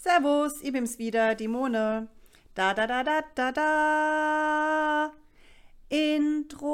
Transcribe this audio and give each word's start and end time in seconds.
Servus, 0.00 0.62
ich 0.62 0.70
bin's 0.70 1.00
wieder, 1.00 1.34
die 1.34 1.48
Mone. 1.48 2.06
Da, 2.54 2.72
da, 2.72 2.86
da, 2.86 3.02
da, 3.02 3.20
da, 3.34 3.50
da. 3.50 5.12
Intro. 5.88 6.70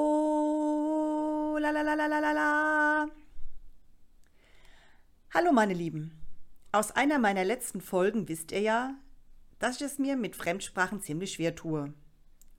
La, 1.58 1.70
la, 1.70 1.80
la, 1.80 1.94
la, 1.94 2.06
la, 2.06 2.18
la, 2.18 2.32
la. 2.32 3.08
Hallo, 5.32 5.52
meine 5.52 5.72
Lieben. 5.72 6.12
Aus 6.70 6.90
einer 6.90 7.18
meiner 7.18 7.46
letzten 7.46 7.80
Folgen 7.80 8.28
wisst 8.28 8.52
ihr 8.52 8.60
ja, 8.60 8.94
dass 9.58 9.76
ich 9.76 9.82
es 9.86 9.98
mir 9.98 10.16
mit 10.16 10.36
Fremdsprachen 10.36 11.00
ziemlich 11.00 11.32
schwer 11.32 11.54
tue. 11.54 11.94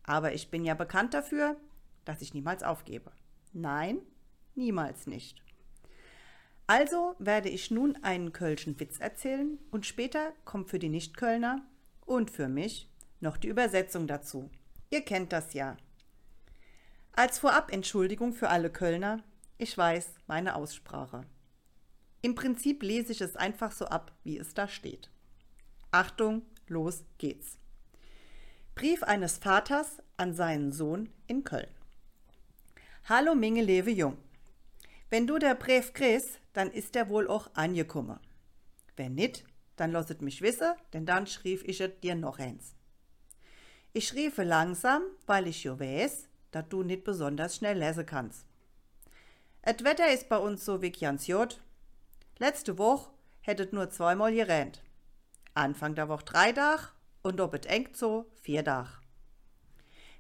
Aber 0.02 0.34
ich 0.34 0.50
bin 0.50 0.66
ja 0.66 0.74
bekannt 0.74 1.14
dafür, 1.14 1.58
dass 2.06 2.24
ich 2.24 2.34
niemals 2.34 2.64
aufgebe. 2.64 3.12
Nein, 3.54 4.00
niemals 4.56 5.06
nicht. 5.06 5.45
Also 6.68 7.16
werde 7.20 7.50
ich 7.50 7.70
nun 7.70 7.96
einen 8.04 8.34
kölschen 8.34 8.80
Witz 8.80 9.00
erzählen 9.00 9.60
und 9.72 9.86
später 9.86 10.34
kommt 10.46 10.70
für 10.70 10.80
die 10.80 10.90
Nichtkölner 10.90 11.64
und 12.06 12.32
für 12.32 12.48
mich 12.48 12.90
noch 13.20 13.38
die 13.38 13.50
Übersetzung 13.50 14.08
dazu. 14.08 14.50
Ihr 14.90 15.02
kennt 15.02 15.32
das 15.32 15.54
ja. 15.54 15.78
Als 17.12 17.40
Vorab 17.40 17.72
Entschuldigung 17.72 18.34
für 18.34 18.50
alle 18.50 18.70
Kölner, 18.70 19.24
ich 19.58 19.78
weiß 19.78 20.16
meine 20.28 20.56
Aussprache. 20.56 21.22
Im 22.22 22.34
Prinzip 22.34 22.82
lese 22.82 23.12
ich 23.12 23.22
es 23.22 23.36
einfach 23.36 23.72
so 23.72 23.86
ab, 23.86 24.12
wie 24.24 24.38
es 24.38 24.56
da 24.56 24.68
steht. 24.68 25.12
Achtung, 25.92 26.42
los 26.68 27.04
geht's. 27.20 27.60
Brief 28.74 29.04
eines 29.04 29.38
Vaters 29.38 30.02
an 30.18 30.34
seinen 30.34 30.72
Sohn 30.72 31.10
in 31.28 31.44
Köln. 31.44 31.70
Hallo 33.08 33.36
Minge 33.36 33.62
Lewe 33.62 33.92
Jung. 33.92 34.18
Wenn 35.10 35.28
du 35.28 35.38
der 35.38 35.56
Brief 35.56 35.94
kriegst, 35.94 36.40
dann 36.54 36.72
ist 36.72 36.96
der 36.96 37.10
wohl 37.10 37.28
auch 37.28 37.50
angekommen. 37.54 38.20
Wenn 38.96 39.14
nicht, 39.14 39.46
dann 39.76 39.92
lasset 39.92 40.22
mich 40.22 40.42
wissen, 40.42 40.74
denn 40.94 41.06
dann 41.06 41.28
schrieb 41.28 41.64
ich 41.68 41.82
es 41.82 42.00
dir 42.02 42.16
noch 42.16 42.40
eins. 42.40 42.76
Ich 43.94 44.08
schriefe 44.08 44.44
langsam, 44.44 45.04
weil 45.26 45.48
ich 45.48 45.64
jo 45.64 45.80
weiß, 45.80 46.28
dass 46.52 46.68
du 46.70 46.84
nicht 46.84 47.04
besonders 47.04 47.56
schnell 47.56 47.78
lesen 47.78 48.06
kannst. 48.06 48.46
Et 49.62 49.84
Wetter 49.84 50.12
ist 50.12 50.28
bei 50.28 50.38
uns 50.38 50.66
so 50.66 50.82
wie 50.82 50.92
ganz 50.92 51.28
jod. 51.28 51.62
Letzte 52.38 52.78
Woche 52.78 53.12
hättet 53.42 53.74
nur 53.74 53.90
zweimal 53.90 54.34
gerennt. 54.34 54.82
Anfang 55.54 55.96
der 55.96 56.10
Woche 56.10 56.26
drei 56.26 56.52
Dach 56.52 56.94
und 57.22 57.40
ob 57.40 57.54
et 57.54 57.66
engt 57.68 57.96
so 57.96 58.26
vier 58.42 58.64
Dach. 58.64 59.02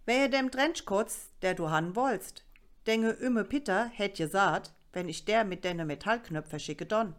Wer 0.05 0.23
ihr 0.23 0.29
dem 0.29 0.51
Trenchcoat, 0.51 1.11
der 1.41 1.55
du 1.55 1.69
han 1.69 1.95
wollst, 1.95 2.44
denke 2.88 3.11
ümme 3.11 3.44
Peter 3.44 3.86
hätt 3.86 4.17
gesagt, 4.17 4.73
wenn 4.94 5.09
ich 5.09 5.25
der 5.25 5.44
mit 5.44 5.64
denne 5.64 5.86
Metallknöpfe 5.86 6.59
schicke 6.59 6.86
don, 6.86 7.16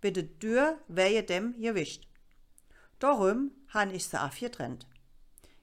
bitte 0.00 0.24
dür 0.24 0.78
wär 0.88 1.22
dem 1.22 1.60
gewischt. 1.60 2.06
Darum 2.98 3.52
han 3.68 3.94
ich 3.94 4.06
se 4.06 4.20
af 4.20 4.38
getrennt. 4.38 4.86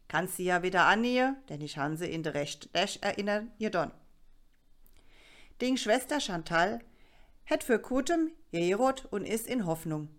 Kannst 0.08 0.38
sie 0.38 0.46
ja 0.46 0.64
wieder 0.64 0.86
annähe, 0.86 1.36
denn 1.50 1.62
ich 1.62 1.78
han 1.78 1.98
sie 1.98 2.08
in 2.08 2.24
de 2.24 2.32
rechte 2.34 2.70
Dash 2.70 2.98
erinnern, 3.02 3.52
ihr 3.58 3.70
don. 3.70 3.92
Ding 5.62 5.76
Schwester 5.76 6.20
Chantal 6.20 6.80
hätt 7.44 7.64
für 7.64 7.80
kutem 7.80 8.32
geirot 8.52 9.06
und 9.06 9.26
is 9.26 9.46
in 9.46 9.66
Hoffnung. 9.66 10.10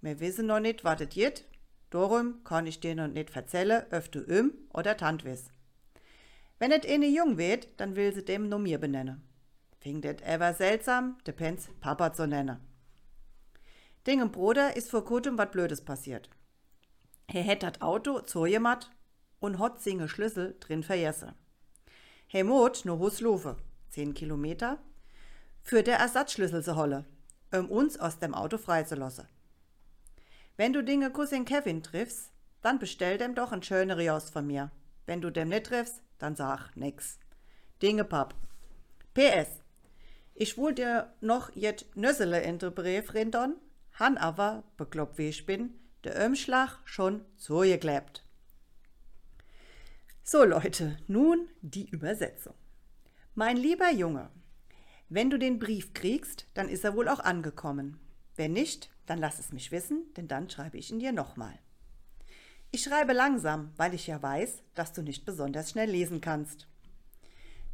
Wir 0.00 0.18
wissen 0.20 0.46
noch 0.46 0.60
nicht, 0.60 0.84
wat 0.84 1.00
et 1.00 1.14
jet, 1.14 1.44
darum 1.90 2.42
kann 2.44 2.66
ich 2.66 2.80
dir 2.80 2.94
noch 2.94 3.08
nicht 3.08 3.30
verzelle, 3.30 3.86
öf 3.90 4.08
du 4.08 4.20
üm 4.20 4.52
oder 4.72 4.96
Tant 4.96 5.24
wiss. 5.24 5.50
Wenn 6.58 6.72
et 6.72 6.86
eine 6.86 7.06
jung 7.06 7.38
wird, 7.38 7.68
dann 7.76 7.94
will 7.94 8.12
sie 8.12 8.24
dem 8.24 8.48
nur 8.48 8.58
mir 8.58 8.78
benennen. 8.78 9.22
Fing 9.78 10.00
det 10.00 10.22
ever 10.22 10.54
seltsam, 10.54 11.18
de 11.24 11.32
Pens 11.32 11.68
Papa 11.80 12.12
zu 12.12 12.26
nennen. 12.26 12.58
Dingem 14.06 14.32
Bruder 14.32 14.76
ist 14.76 14.90
vor 14.90 15.04
kurzem 15.04 15.38
wat 15.38 15.52
Blödes 15.52 15.84
passiert. 15.84 16.30
Er 17.28 17.42
hätt 17.42 17.62
dat 17.62 17.82
Auto 17.82 18.20
zugemacht 18.20 18.90
und 19.38 19.58
hot 19.58 19.80
singe 19.80 20.08
Schlüssel 20.08 20.56
drin 20.60 20.82
verjesse. 20.82 21.34
He 22.26 22.42
mot 22.42 22.84
no 22.84 22.98
Huslufe, 22.98 23.56
zehn 23.90 24.14
Kilometer, 24.14 24.78
für 25.62 25.82
der 25.82 25.98
Ersatzschlüssel 25.98 26.64
zu 26.64 26.74
holle, 26.74 27.04
um 27.54 27.70
uns 27.70 28.00
aus 28.00 28.18
dem 28.18 28.34
Auto 28.34 28.58
freizulassen. 28.58 29.28
Wenn 30.56 30.72
du 30.72 30.82
Dinge 30.82 31.10
Cousin 31.12 31.44
Kevin 31.44 31.82
triffst, 31.82 32.32
dann 32.62 32.78
bestell 32.78 33.16
dem 33.16 33.34
doch 33.34 33.52
ein 33.52 33.62
schöner 33.62 33.96
Riost 33.96 34.32
von 34.32 34.46
mir. 34.46 34.72
Wenn 35.06 35.20
du 35.20 35.30
dem 35.30 35.50
nicht 35.50 35.66
triffst, 35.66 36.02
dann 36.18 36.36
sag 36.36 36.76
nix. 36.76 37.18
Dinge 37.82 38.04
Papp. 38.04 38.34
PS. 39.14 39.62
Ich 40.34 40.56
will 40.56 40.74
dir 40.74 41.12
noch 41.20 41.54
jet 41.56 41.86
Nössele 41.96 42.40
in 42.42 42.58
de 42.58 42.70
Brief 42.70 43.14
rindern, 43.14 43.56
han 43.92 44.16
aber, 44.16 44.62
bekloppt 44.76 45.18
wie 45.18 45.28
ich 45.28 45.46
bin, 45.46 45.70
der 46.04 46.16
Ömschlag 46.24 46.78
schon 46.84 47.24
zugeklebt. 47.36 48.24
So 50.22 50.44
Leute, 50.44 50.98
nun 51.06 51.48
die 51.62 51.88
Übersetzung. 51.88 52.54
Mein 53.34 53.56
lieber 53.56 53.90
Junge, 53.90 54.30
wenn 55.08 55.30
du 55.30 55.38
den 55.38 55.58
Brief 55.58 55.94
kriegst, 55.94 56.46
dann 56.54 56.68
ist 56.68 56.84
er 56.84 56.94
wohl 56.94 57.08
auch 57.08 57.20
angekommen. 57.20 57.98
Wenn 58.36 58.52
nicht, 58.52 58.90
dann 59.06 59.18
lass 59.18 59.38
es 59.38 59.52
mich 59.52 59.72
wissen, 59.72 60.12
denn 60.16 60.28
dann 60.28 60.50
schreibe 60.50 60.76
ich 60.76 60.90
ihn 60.90 60.98
dir 60.98 61.12
nochmal. 61.12 61.58
Ich 62.70 62.82
schreibe 62.82 63.14
langsam, 63.14 63.72
weil 63.76 63.94
ich 63.94 64.06
ja 64.06 64.22
weiß, 64.22 64.62
dass 64.74 64.92
du 64.92 65.02
nicht 65.02 65.24
besonders 65.24 65.70
schnell 65.70 65.90
lesen 65.90 66.20
kannst. 66.20 66.68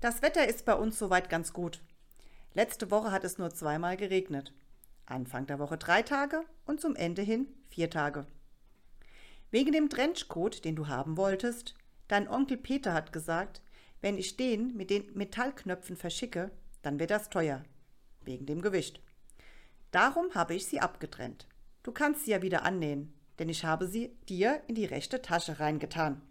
Das 0.00 0.22
Wetter 0.22 0.46
ist 0.46 0.64
bei 0.64 0.74
uns 0.74 0.98
soweit 0.98 1.28
ganz 1.28 1.52
gut. 1.52 1.80
Letzte 2.54 2.92
Woche 2.92 3.10
hat 3.10 3.24
es 3.24 3.36
nur 3.36 3.50
zweimal 3.50 3.96
geregnet. 3.96 4.52
Anfang 5.06 5.46
der 5.46 5.58
Woche 5.58 5.78
drei 5.78 6.02
Tage 6.02 6.44
und 6.64 6.80
zum 6.80 6.94
Ende 6.94 7.22
hin 7.22 7.48
vier 7.68 7.90
Tage. 7.90 8.26
Wegen 9.50 9.72
dem 9.72 9.88
Trenchcoat, 9.88 10.64
den 10.64 10.76
du 10.76 10.86
haben 10.86 11.16
wolltest, 11.16 11.74
dein 12.06 12.28
Onkel 12.28 12.56
Peter 12.56 12.94
hat 12.94 13.12
gesagt, 13.12 13.62
wenn 14.00 14.16
ich 14.16 14.36
den 14.36 14.76
mit 14.76 14.90
den 14.90 15.12
Metallknöpfen 15.14 15.96
verschicke, 15.96 16.52
dann 16.82 17.00
wird 17.00 17.10
das 17.10 17.30
teuer. 17.30 17.64
Wegen 18.20 18.46
dem 18.46 18.62
Gewicht. 18.62 19.00
Darum 19.90 20.34
habe 20.34 20.54
ich 20.54 20.66
sie 20.66 20.80
abgetrennt. 20.80 21.48
Du 21.82 21.90
kannst 21.90 22.24
sie 22.24 22.30
ja 22.30 22.42
wieder 22.42 22.62
annähen, 22.62 23.12
denn 23.38 23.48
ich 23.48 23.64
habe 23.64 23.88
sie 23.88 24.16
dir 24.28 24.62
in 24.66 24.74
die 24.74 24.84
rechte 24.84 25.22
Tasche 25.22 25.60
reingetan. 25.60 26.22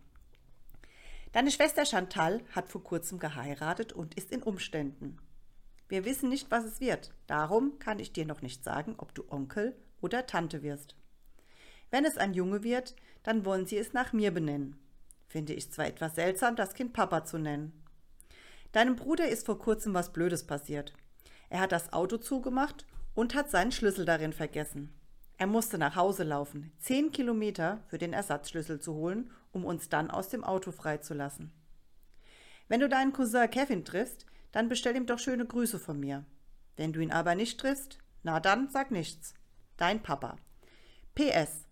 Deine 1.31 1.51
Schwester 1.51 1.85
Chantal 1.85 2.41
hat 2.51 2.69
vor 2.69 2.83
kurzem 2.83 3.19
geheiratet 3.19 3.91
und 3.91 4.13
ist 4.15 4.31
in 4.31 4.43
Umständen. 4.43 5.17
Wir 5.89 6.05
wissen 6.05 6.29
nicht, 6.29 6.51
was 6.51 6.63
es 6.63 6.79
wird. 6.79 7.11
Darum 7.27 7.79
kann 7.79 7.99
ich 7.99 8.13
dir 8.13 8.25
noch 8.25 8.41
nicht 8.41 8.63
sagen, 8.63 8.95
ob 8.97 9.13
du 9.15 9.23
Onkel 9.29 9.75
oder 10.01 10.25
Tante 10.25 10.63
wirst. 10.63 10.95
Wenn 11.91 12.05
es 12.05 12.17
ein 12.17 12.33
Junge 12.33 12.63
wird, 12.63 12.95
dann 13.23 13.45
wollen 13.45 13.65
sie 13.65 13.77
es 13.77 13.93
nach 13.93 14.13
mir 14.13 14.31
benennen. 14.31 14.77
Finde 15.27 15.53
ich 15.53 15.71
zwar 15.71 15.87
etwas 15.87 16.15
seltsam, 16.15 16.55
das 16.55 16.73
Kind 16.73 16.93
Papa 16.93 17.25
zu 17.25 17.37
nennen. 17.37 17.83
Deinem 18.71 18.95
Bruder 18.95 19.27
ist 19.27 19.45
vor 19.45 19.59
kurzem 19.59 19.93
was 19.93 20.13
Blödes 20.13 20.45
passiert. 20.45 20.93
Er 21.49 21.59
hat 21.59 21.71
das 21.71 21.93
Auto 21.93 22.17
zugemacht 22.17 22.85
und 23.13 23.35
hat 23.35 23.49
seinen 23.51 23.71
Schlüssel 23.71 24.05
darin 24.05 24.33
vergessen. 24.33 24.93
Er 25.37 25.47
musste 25.47 25.77
nach 25.77 25.95
Hause 25.95 26.23
laufen, 26.23 26.71
zehn 26.79 27.11
Kilometer 27.11 27.83
für 27.87 27.97
den 27.97 28.13
Ersatzschlüssel 28.13 28.79
zu 28.79 28.93
holen, 28.93 29.31
um 29.51 29.65
uns 29.65 29.89
dann 29.89 30.11
aus 30.11 30.29
dem 30.29 30.43
Auto 30.43 30.71
freizulassen. 30.71 31.51
Wenn 32.67 32.79
du 32.79 32.89
deinen 32.89 33.13
Cousin 33.13 33.49
Kevin 33.49 33.83
triffst, 33.83 34.25
dann 34.51 34.69
bestell 34.69 34.95
ihm 34.95 35.05
doch 35.05 35.19
schöne 35.19 35.45
Grüße 35.45 35.79
von 35.79 35.99
mir. 35.99 36.25
Wenn 36.77 36.93
du 36.93 37.01
ihn 37.01 37.11
aber 37.11 37.35
nicht 37.35 37.59
triffst, 37.59 37.99
na 38.23 38.39
dann 38.39 38.69
sag 38.69 38.91
nichts. 38.91 39.33
Dein 39.77 40.01
Papa. 40.01 40.37
PS. 41.15 41.65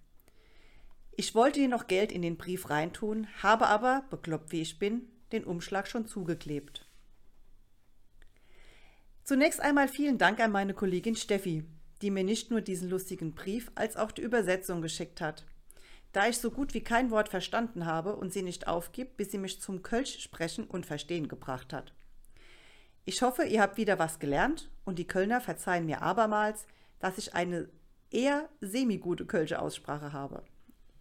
Ich 1.15 1.35
wollte 1.35 1.59
dir 1.59 1.67
noch 1.67 1.87
Geld 1.87 2.11
in 2.11 2.21
den 2.21 2.37
Brief 2.37 2.69
reintun, 2.69 3.27
habe 3.41 3.67
aber, 3.67 4.03
bekloppt 4.09 4.51
wie 4.51 4.61
ich 4.61 4.79
bin, 4.79 5.07
den 5.31 5.43
Umschlag 5.43 5.87
schon 5.87 6.07
zugeklebt. 6.07 6.87
Zunächst 9.23 9.61
einmal 9.61 9.87
vielen 9.87 10.17
Dank 10.17 10.39
an 10.39 10.51
meine 10.51 10.73
Kollegin 10.73 11.15
Steffi, 11.15 11.63
die 12.01 12.11
mir 12.11 12.23
nicht 12.23 12.51
nur 12.51 12.61
diesen 12.61 12.89
lustigen 12.89 13.33
Brief 13.33 13.71
als 13.75 13.95
auch 13.95 14.11
die 14.11 14.21
Übersetzung 14.21 14.81
geschickt 14.81 15.21
hat. 15.21 15.45
Da 16.11 16.27
ich 16.27 16.37
so 16.37 16.51
gut 16.51 16.73
wie 16.73 16.83
kein 16.83 17.11
Wort 17.11 17.29
verstanden 17.29 17.85
habe 17.85 18.15
und 18.15 18.33
sie 18.33 18.43
nicht 18.43 18.67
aufgibt, 18.67 19.17
bis 19.17 19.31
sie 19.31 19.37
mich 19.37 19.61
zum 19.61 19.81
Kölsch 19.81 20.19
sprechen 20.19 20.65
und 20.65 20.85
verstehen 20.85 21.27
gebracht 21.27 21.71
hat. 21.71 21.93
Ich 23.05 23.21
hoffe, 23.21 23.43
ihr 23.43 23.61
habt 23.61 23.77
wieder 23.77 23.97
was 23.97 24.19
gelernt 24.19 24.69
und 24.83 24.99
die 24.99 25.07
Kölner 25.07 25.41
verzeihen 25.41 25.85
mir 25.85 26.01
abermals, 26.01 26.65
dass 26.99 27.17
ich 27.17 27.33
eine 27.33 27.69
eher 28.11 28.49
semi-gute 28.59 29.25
Kölsche 29.25 29.61
Aussprache 29.61 30.13
habe. 30.13 30.43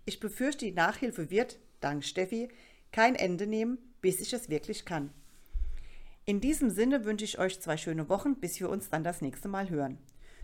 Ich 0.05 0.20
befürchte, 0.20 0.64
die 0.64 0.73
Nachhilfe 0.73 1.31
wird, 1.31 1.58
dank 1.81 2.05
Steffi, 2.05 2.49
kein 2.93 3.17
Ende 3.17 3.46
nehmen, 3.46 3.79
bis 4.00 4.20
ich 4.20 4.32
es 4.32 4.49
wirklich 4.49 4.85
kann. 4.85 5.11
In 6.25 6.41
diesem 6.41 6.70
Sinne 6.70 7.05
wünsche 7.05 7.25
ich 7.25 7.38
euch 7.38 7.61
zwei 7.61 7.76
schöne 7.76 8.08
Wochen, 8.08 8.37
bis 8.37 8.61
wir 8.61 8.70
uns 8.70 8.88
dann 8.88 9.05
das 9.05 9.20
nächste 9.20 9.49
Mal 9.49 9.69
hören. 9.69 9.99